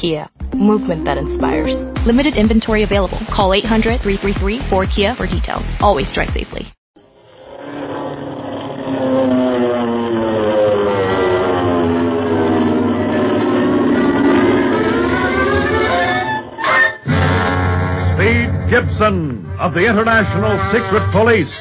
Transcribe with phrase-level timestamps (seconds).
[0.00, 1.76] Kia, movement that inspires.
[2.06, 3.18] Limited inventory available.
[3.34, 5.62] Call 800-333-4KIA for details.
[5.80, 6.62] Always drive safely.
[18.14, 21.54] Speed Gibson of the International Secret Police.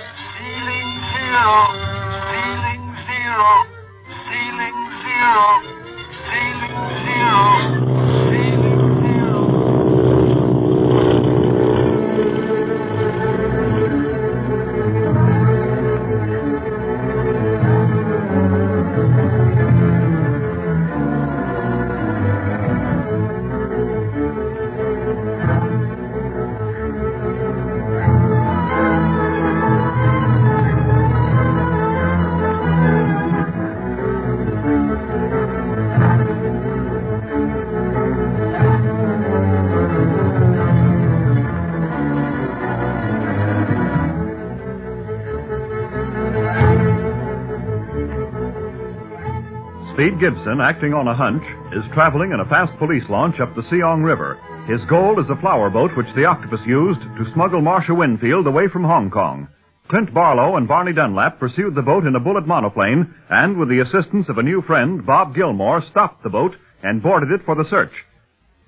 [50.04, 53.62] Speed Gibson, acting on a hunch, is traveling in a fast police launch up the
[53.62, 54.36] Seong River.
[54.68, 58.68] His goal is a flower boat which the octopus used to smuggle Marcia Winfield away
[58.68, 59.48] from Hong Kong.
[59.88, 63.80] Clint Barlow and Barney Dunlap pursued the boat in a bullet monoplane and, with the
[63.80, 67.70] assistance of a new friend, Bob Gilmore, stopped the boat and boarded it for the
[67.70, 67.94] search.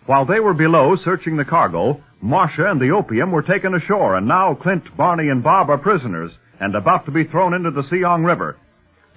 [0.05, 4.25] While they were below searching the cargo, Marcia and the opium were taken ashore, and
[4.25, 8.25] now Clint, Barney, and Bob are prisoners and about to be thrown into the Seong
[8.25, 8.55] River.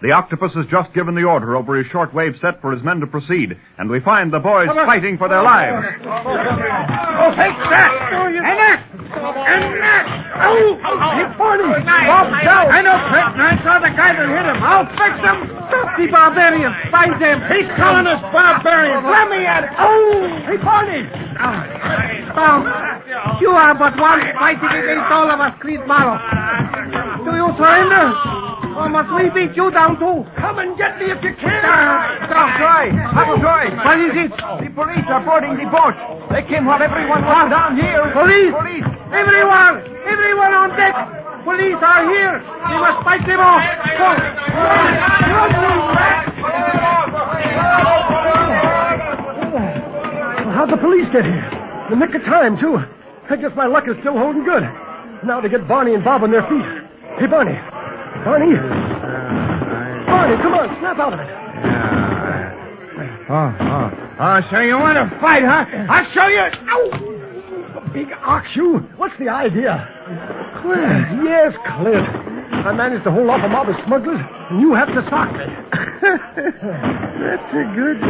[0.00, 3.06] The octopus has just given the order over his shortwave set for his men to
[3.10, 5.74] proceed, and we find the boys fighting for their lives.
[6.06, 7.90] Oh, take that!
[8.14, 8.78] And that!
[8.94, 10.04] And that!
[10.38, 10.78] Oh!
[10.78, 11.82] Hey, Barney!
[11.82, 12.70] Bob down!
[12.70, 14.62] I know, Clint, and I saw the guy that hit him.
[14.62, 15.50] I'll fix him!
[15.66, 16.78] Stop the barbarians!
[16.94, 17.42] Find them!
[17.50, 19.02] He's calling us barbarians!
[19.02, 19.74] Let me at it!
[19.82, 20.46] Oh!
[20.46, 21.10] Hey, Barney!
[22.38, 22.62] Oh,
[23.42, 26.22] you are but one fighting against all of us, Clint Barlow.
[27.26, 28.47] Do you surrender?
[28.78, 30.22] Or must we beat you down too?
[30.38, 31.66] Come and get me if you can!
[32.30, 32.94] Stop, Troy!
[33.10, 33.74] Stop, Troy!
[33.74, 34.30] What is it?
[34.30, 35.98] The police are boarding the boat.
[36.30, 38.06] They came while everyone was down here.
[38.14, 38.54] Police!
[38.54, 38.86] Police!
[39.10, 39.82] Everyone!
[40.06, 40.94] Everyone on deck!
[41.42, 42.38] Police are here!
[42.38, 43.66] We must fight them off!
[43.98, 44.14] Go!
[50.54, 51.50] How'd the police get here?
[51.90, 52.78] The nick of time, too.
[53.28, 54.62] I guess my luck is still holding good.
[55.26, 56.62] Now to get Barney and Bob on their feet.
[57.18, 57.58] Hey, Barney.
[58.24, 58.54] Barney?
[58.56, 61.28] Uh, Barney, come on, snap out of it.
[63.30, 63.90] Oh, oh.
[64.20, 65.64] Oh, so you want to fight, huh?
[65.88, 66.40] I'll show you.
[66.40, 67.92] Ow!
[67.92, 68.78] Big ox you.
[68.96, 69.84] What's the idea?
[70.62, 71.24] Clint.
[71.24, 72.08] Yes, Clint.
[72.64, 74.18] I managed to hold off a mob of smugglers,
[74.50, 75.44] and you have to sock me.
[77.20, 78.00] That's a good.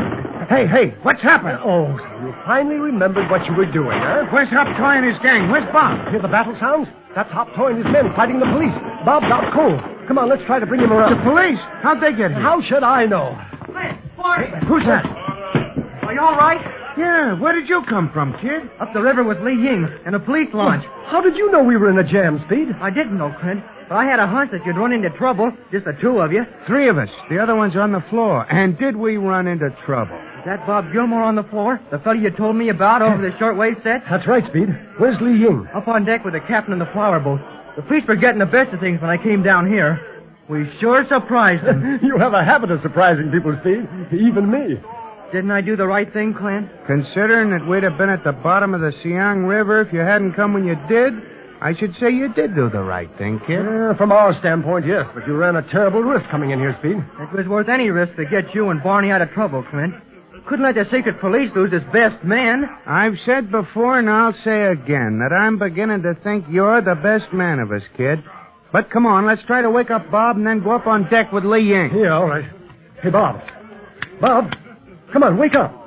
[0.48, 1.58] Hey, hey, what's happened?
[1.62, 4.26] Oh, so you finally remembered what you were doing, huh?
[4.32, 5.50] Where's Hop Toy and his gang?
[5.50, 6.08] Where's Bob?
[6.10, 6.88] Hear the battle sounds?
[7.14, 8.74] That's Hop Toy and his men fighting the police.
[9.04, 9.82] Bob's out cold.
[10.08, 11.18] Come on, let's try to bring him around.
[11.18, 11.58] The police?
[11.82, 12.40] How'd they get here?
[12.40, 13.36] How should I know?
[13.66, 15.04] Clint, boy, who's that?
[15.04, 16.58] Are you all right?
[16.96, 18.62] Yeah, where did you come from, kid?
[18.80, 20.82] Up the river with Lee Ying in a police launch.
[21.06, 22.68] How did you know we were in a jam, Speed?
[22.80, 25.84] I didn't know, Clint, but I had a hunch that you'd run into trouble, just
[25.84, 26.42] the two of you.
[26.66, 27.08] Three of us.
[27.30, 28.50] The other one's on the floor.
[28.50, 30.16] And did we run into trouble?
[30.38, 31.78] Is that Bob Gilmore on the floor?
[31.92, 34.02] The fellow you told me about over the shortwave set?
[34.10, 34.68] That's right, Speed.
[34.96, 35.68] Where's Lee Ying?
[35.74, 37.40] Up on deck with the captain of the flower boat.
[37.78, 40.00] The police were getting the best of things when I came down here.
[40.48, 42.00] We sure surprised them.
[42.02, 43.86] you have a habit of surprising people, Speed.
[44.20, 44.82] Even me.
[45.30, 46.68] Didn't I do the right thing, Clint?
[46.88, 50.32] Considering that we'd have been at the bottom of the Siang River if you hadn't
[50.32, 51.14] come when you did,
[51.60, 53.62] I should say you did do the right thing, kid.
[53.62, 56.96] Yeah, from our standpoint, yes, but you ran a terrible risk coming in here, Speed.
[56.96, 59.94] It was worth any risk to get you and Barney out of trouble, Clint.
[60.48, 62.64] Couldn't let the secret police lose his best man.
[62.86, 67.30] I've said before and I'll say again that I'm beginning to think you're the best
[67.34, 68.24] man of us, kid.
[68.72, 71.32] But come on, let's try to wake up Bob and then go up on deck
[71.32, 71.90] with Lee Ying.
[71.94, 72.46] Yeah, all right.
[73.02, 73.42] Hey, Bob.
[74.22, 74.52] Bob,
[75.12, 75.86] come on, wake up.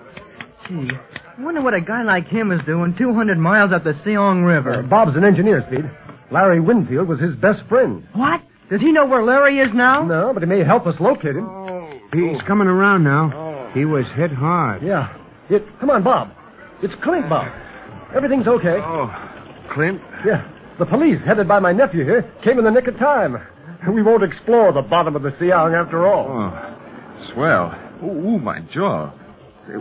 [0.68, 0.92] Gee,
[1.38, 4.80] I wonder what a guy like him is doing 200 miles up the Seong River.
[4.80, 5.90] Uh, Bob's an engineer, Speed.
[6.32, 8.08] Larry Winfield was his best friend.
[8.14, 8.42] What?
[8.70, 10.06] Does he know where Larry is now?
[10.06, 11.50] No, but he may help us locate him.
[12.14, 13.41] He's coming around now.
[13.74, 14.84] He was hit hard.
[14.84, 15.16] Yeah.
[15.50, 16.32] It, come on, Bob.
[16.82, 17.52] It's Clint, Bob.
[18.16, 18.78] Everything's okay.
[18.80, 19.10] Oh,
[19.74, 20.02] Clint?
[20.26, 20.50] Yeah.
[20.80, 23.38] The police, headed by my nephew here, came in the nick of time.
[23.92, 26.28] We won't explore the bottom of the Siang after all.
[26.30, 27.74] Oh, swell.
[28.04, 29.12] Ooh, ooh, my jaw.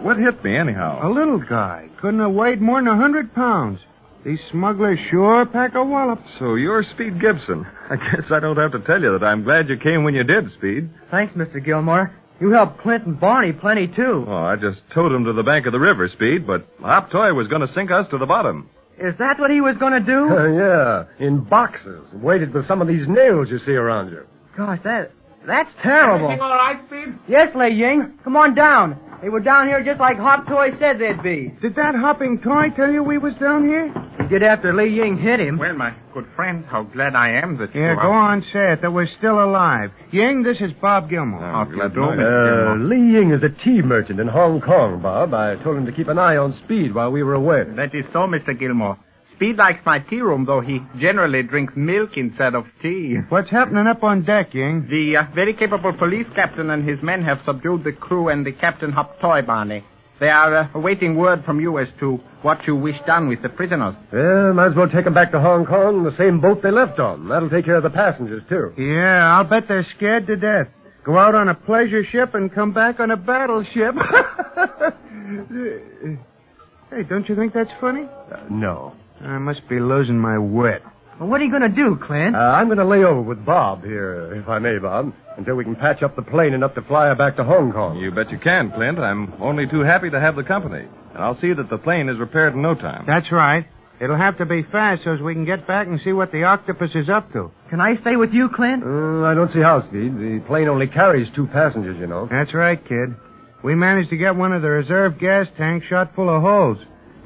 [0.03, 1.07] What hit me, anyhow?
[1.07, 1.89] A little guy.
[2.01, 3.79] Couldn't have weighed more than a hundred pounds.
[4.25, 6.21] These smugglers sure pack a wallop.
[6.39, 7.67] So you're Speed Gibson.
[7.91, 10.25] I guess I don't have to tell you that I'm glad you came when you
[10.25, 10.89] did, Speed.
[11.11, 11.63] Thanks, Mr.
[11.65, 12.15] Gilmore.
[12.41, 14.25] You helped Clint and Barney plenty, too.
[14.27, 17.35] Oh, I just towed him to the bank of the river, Speed, but Hop Toy
[17.35, 18.71] was going to sink us to the bottom.
[18.99, 20.29] Is that what he was going to do?
[20.31, 20.47] Uh,
[21.19, 24.27] yeah, in boxes, weighted with some of these nails you see around you.
[24.57, 25.13] Gosh, that
[25.47, 26.27] that's terrible.
[26.27, 27.15] Everything all right, Speed?
[27.29, 28.19] Yes, Lee Ying.
[28.25, 28.99] Come on down.
[29.23, 31.53] They were down here just like Hop Toy said they'd be.
[31.61, 33.93] Did that hopping toy tell you we was down here?
[34.23, 35.59] He did after Lee Ying hit him.
[35.59, 38.73] Well, my good friend, how glad I am that you Yeah, you go on, say
[38.73, 39.91] it, that we're still alive.
[40.11, 41.45] Ying, this is Bob Gilmore.
[41.45, 42.79] Oh, do glad you to know, do, Uh, Gilmore.
[42.79, 45.35] Lee Ying is a tea merchant in Hong Kong, Bob.
[45.35, 47.65] I told him to keep an eye on Speed while we were away.
[47.77, 48.59] That is so, Mr.
[48.59, 48.97] Gilmore.
[49.41, 53.17] Speed likes my tea room, though he generally drinks milk instead of tea.
[53.31, 54.87] What's happening up on deck, Ying?
[54.91, 58.53] The uh, very capable police captain and his men have subdued the crew and the
[58.53, 59.83] captain Hop Toy Barney.
[60.21, 63.49] They are uh, awaiting word from you as to what you wish done with the
[63.49, 63.95] prisoners.
[64.13, 66.71] Well, might as well take them back to Hong Kong in the same boat they
[66.71, 67.27] left on.
[67.27, 68.75] That'll take care of the passengers, too.
[68.77, 70.67] Yeah, I'll bet they're scared to death.
[71.03, 73.95] Go out on a pleasure ship and come back on a battleship.
[76.91, 78.07] hey, don't you think that's funny?
[78.31, 78.97] Uh, no.
[79.23, 80.83] I must be losing my wit.
[81.19, 82.35] Well, what are you going to do, Clint?
[82.35, 85.65] Uh, I'm going to lay over with Bob here, if I may, Bob, until we
[85.65, 87.99] can patch up the plane enough to fly her back to Hong Kong.
[87.99, 88.99] You bet you can, Clint.
[88.99, 90.87] I'm only too happy to have the company.
[91.15, 93.05] And I'll see that the plane is repaired in no time.
[93.07, 93.67] That's right.
[94.01, 96.45] It'll have to be fast so as we can get back and see what the
[96.45, 97.51] octopus is up to.
[97.69, 98.83] Can I stay with you, Clint?
[98.83, 100.17] Uh, I don't see how, Speed.
[100.17, 102.27] The plane only carries two passengers, you know.
[102.31, 103.15] That's right, kid.
[103.63, 106.79] We managed to get one of the reserve gas tanks shot full of holes.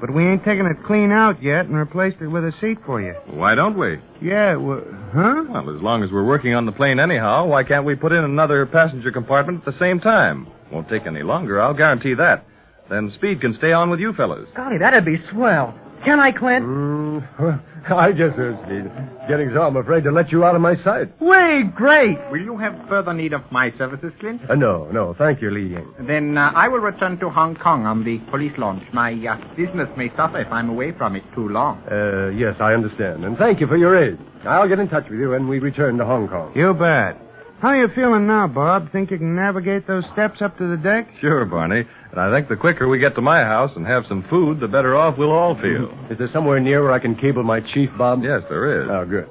[0.05, 3.01] But we ain't taken it clean out yet and replaced it with a seat for
[3.01, 3.15] you.
[3.31, 3.99] Why don't we?
[4.21, 4.83] Yeah, well,
[5.15, 5.45] huh?
[5.49, 8.23] Well, as long as we're working on the plane anyhow, why can't we put in
[8.23, 10.47] another passenger compartment at the same time?
[10.71, 12.45] Won't take any longer, I'll guarantee that.
[12.91, 14.47] Then Speed can stay on with you fellows.
[14.55, 15.75] Golly, that'd be swell.
[16.05, 16.65] Can I, Clint?
[16.65, 18.91] Mm, I guess so, Speed.
[19.29, 21.19] Getting so I'm afraid to let you out of my sight.
[21.21, 22.19] Way great.
[22.31, 24.43] Will you have further need of my services, Clint?
[24.51, 25.95] Uh, no, no, thank you, Lee Ying.
[26.01, 28.83] Then uh, I will return to Hong Kong on the police launch.
[28.93, 31.83] My uh, business may suffer if I'm away from it too long.
[31.91, 33.25] Uh, yes, I understand.
[33.25, 34.19] And thank you for your aid.
[34.45, 36.53] I'll get in touch with you when we return to Hong Kong.
[36.55, 37.24] You bet.
[37.65, 38.93] How are you feeling now, Bob?
[38.93, 41.09] Think you can navigate those steps up to the deck?
[41.23, 41.83] Sure, Barney.
[42.11, 44.69] And I think the quicker we get to my house and have some food, the
[44.69, 45.87] better off we'll all feel.
[45.87, 46.13] Hmm.
[46.13, 48.23] Is there somewhere near where I can cable my chief, Bob?
[48.23, 48.89] Yes, there is.
[48.93, 49.31] Oh, good.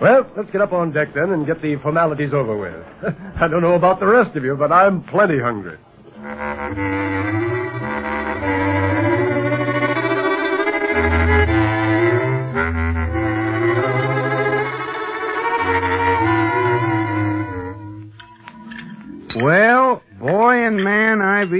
[0.00, 3.14] Well, let's get up on deck then and get the formalities over with.
[3.36, 5.76] I don't know about the rest of you, but I'm plenty hungry.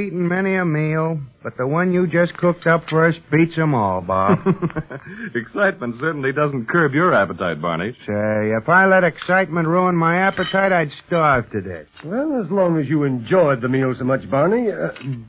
[0.07, 3.75] Eaten many a meal, but the one you just cooked up for us beats 'em
[3.75, 4.39] all, Bob.
[5.35, 7.93] Excitement certainly doesn't curb your appetite, Barney.
[8.07, 11.87] Say, if I let excitement ruin my appetite, I'd starve to death.
[12.05, 14.89] Well, as long as you enjoyed the meal so much, Barney, uh,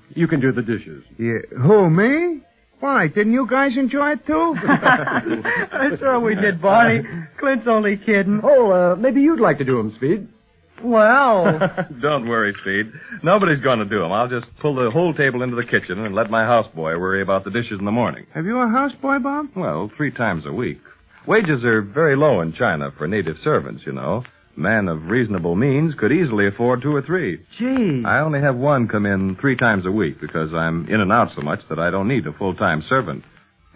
[0.09, 1.03] you can do the dishes.
[1.17, 1.39] Yeah.
[1.61, 2.41] Who, me?
[2.81, 4.55] Why, didn't you guys enjoy it too?
[5.99, 7.01] sure we did, Barney.
[7.39, 8.41] Clint's only kidding.
[8.43, 10.27] Oh, uh, maybe you'd like to do 'em, Speed.
[10.83, 11.59] Well,
[12.01, 12.91] Don't worry, Speed.
[13.23, 14.11] Nobody's going to do them.
[14.11, 17.43] I'll just pull the whole table into the kitchen and let my houseboy worry about
[17.43, 18.25] the dishes in the morning.
[18.33, 19.47] Have you a houseboy, Bob?
[19.55, 20.79] Well, three times a week.
[21.27, 24.23] Wages are very low in China for native servants, you know.
[24.55, 27.39] A man of reasonable means could easily afford two or three.
[27.57, 28.03] gee.
[28.05, 31.29] I only have one come in three times a week because I'm in and out
[31.35, 33.23] so much that I don't need a full-time servant.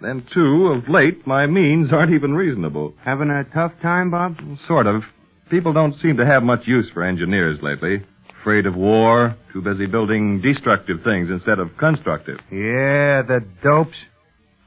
[0.00, 2.94] And two, of late, my means aren't even reasonable.
[3.04, 4.36] Having a tough time, Bob?
[4.66, 5.02] Sort of.
[5.50, 8.04] People don't seem to have much use for engineers lately.
[8.40, 12.38] Afraid of war, too busy building destructive things instead of constructive.
[12.52, 13.96] Yeah, the dopes.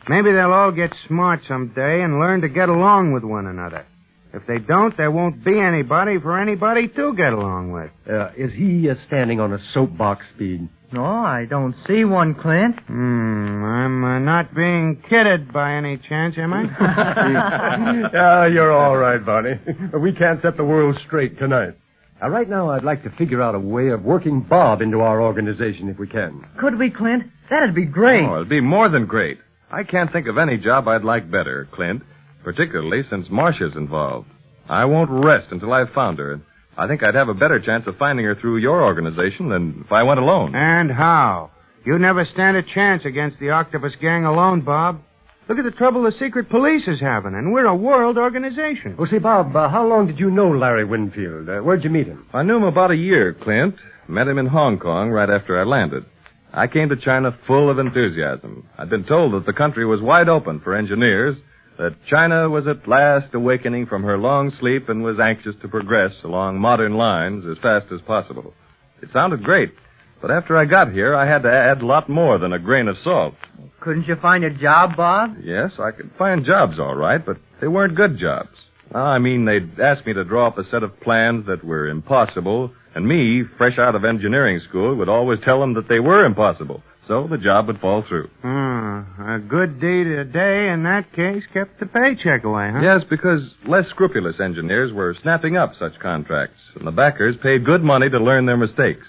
[0.10, 3.86] Maybe they'll all get smart someday and learn to get along with one another.
[4.34, 7.92] If they don't, there won't be anybody for anybody to get along with.
[8.10, 10.68] Uh, is he uh, standing on a soapbox, Speed?
[10.92, 12.80] No, I don't see one, Clint.
[12.88, 18.48] Hmm, I'm uh, not being kidded by any chance, am I?
[18.54, 19.60] You're all right, Barney.
[20.00, 21.76] We can't set the world straight tonight.
[22.22, 25.22] Now, right now, I'd like to figure out a way of working Bob into our
[25.22, 26.46] organization if we can.
[26.60, 27.24] Could we, Clint?
[27.50, 28.24] That'd be great.
[28.24, 29.40] Oh, it'd be more than great.
[29.72, 32.04] I can't think of any job I'd like better, Clint,
[32.44, 34.28] particularly since Marcia's involved.
[34.70, 36.42] I won't rest until I've found her.
[36.78, 39.92] I think I'd have a better chance of finding her through your organization than if
[39.92, 40.56] I went alone.
[40.56, 41.52] and how?
[41.86, 45.02] You never stand a chance against the Octopus Gang alone, Bob.
[45.50, 48.96] Look at the trouble the secret police is having, and we're a world organization.
[48.98, 51.50] Well, see, Bob, uh, how long did you know Larry Winfield?
[51.50, 52.26] Uh, where'd you meet him?
[52.34, 53.76] I knew him about a year, Clint.
[54.08, 56.06] Met him in Hong Kong right after I landed.
[56.54, 58.68] I came to China full of enthusiasm.
[58.78, 61.36] I'd been told that the country was wide open for engineers,
[61.78, 66.14] that China was at last awakening from her long sleep and was anxious to progress
[66.24, 68.54] along modern lines as fast as possible.
[69.02, 69.74] It sounded great,
[70.22, 72.88] but after I got here, I had to add a lot more than a grain
[72.88, 73.34] of salt.
[73.82, 75.36] Couldn't you find a job, Bob?
[75.44, 78.56] Yes, I could find jobs all right, but they weren't good jobs.
[78.96, 81.88] Ah, I mean, they'd ask me to draw up a set of plans that were
[81.88, 86.24] impossible, and me, fresh out of engineering school, would always tell them that they were
[86.24, 86.84] impossible.
[87.08, 88.30] So the job would fall through.
[88.42, 92.80] Hmm, a good deed a day in that case kept the paycheck away, huh?
[92.82, 97.84] Yes, because less scrupulous engineers were snapping up such contracts, and the backers paid good
[97.84, 99.06] money to learn their mistakes.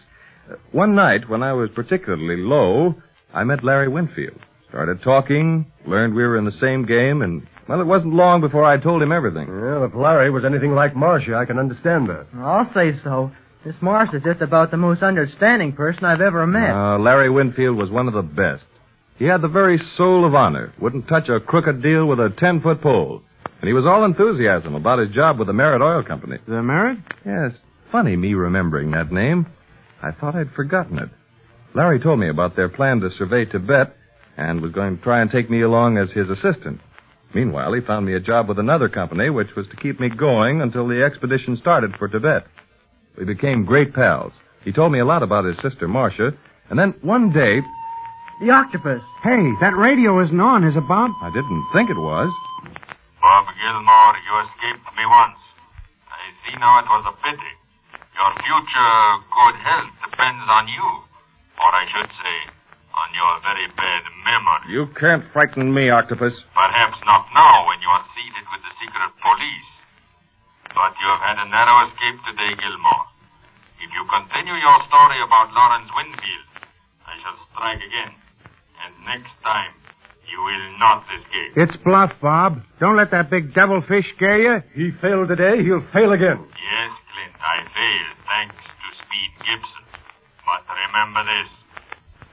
[0.50, 2.96] Uh, One night, when I was particularly low,
[3.32, 4.40] I met Larry Winfield.
[4.70, 8.64] Started talking, learned we were in the same game, and, well, it wasn't long before
[8.64, 9.46] I told him everything.
[9.48, 12.26] Well, if Larry was anything like Marcia, I can understand that.
[12.36, 13.30] I'll say so.
[13.64, 16.70] This Marsh is just about the most understanding person I've ever met.
[16.70, 18.64] Uh, Larry Winfield was one of the best.
[19.16, 22.82] He had the very soul of honor, wouldn't touch a crooked deal with a ten-foot
[22.82, 23.22] pole.
[23.60, 26.36] And he was all enthusiasm about his job with the Merritt Oil Company.
[26.46, 26.98] The Merritt?
[27.24, 27.52] Yes.
[27.90, 29.46] Funny me remembering that name.
[30.02, 31.08] I thought I'd forgotten it.
[31.74, 33.96] Larry told me about their plan to survey Tibet
[34.36, 36.80] and was going to try and take me along as his assistant.
[37.34, 40.60] Meanwhile, he found me a job with another company, which was to keep me going
[40.60, 42.46] until the expedition started for Tibet.
[43.18, 44.32] We became great pals.
[44.64, 46.32] He told me a lot about his sister, Marcia,
[46.70, 47.60] and then one day,
[48.42, 49.02] The octopus.
[49.22, 51.12] Hey, that radio isn't on, is it, Bob?
[51.22, 52.32] I didn't think it was.
[53.22, 55.38] Bob Gilmore, you escaped me once.
[56.10, 57.54] I see now it was a pity.
[58.18, 58.94] Your future
[59.30, 60.86] good health depends on you.
[61.62, 62.36] Or I should say,
[62.94, 64.66] on your very bad memory.
[64.74, 66.34] You can't frighten me, Octopus.
[66.54, 69.70] Perhaps not now when you are seated with the secret police.
[70.74, 72.93] But you have had a narrow escape today, Gilmore.
[74.44, 76.48] If you continue your story about Lawrence Winfield,
[77.08, 78.12] I shall strike again.
[78.84, 79.72] And next time,
[80.28, 81.56] you will not escape.
[81.56, 82.60] It's bluff, Bob.
[82.76, 84.60] Don't let that big devilfish scare you.
[84.76, 86.44] He failed today, he'll fail again.
[86.60, 89.84] Yes, Clint, I failed thanks to Speed Gibson.
[90.44, 91.48] But remember this.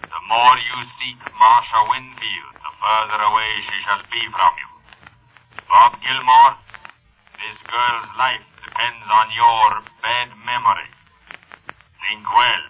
[0.03, 4.69] The more you seek Marcia Winfield, the further away she shall be from you.
[5.63, 6.59] Bob Gilmore,
[7.39, 10.91] this girl's life depends on your bad memory.
[12.11, 12.63] Think well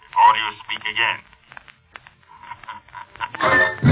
[0.00, 0.84] before you speak
[3.76, 3.88] again.